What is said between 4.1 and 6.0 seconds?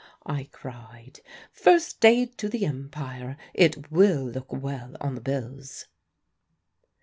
look well on the bills."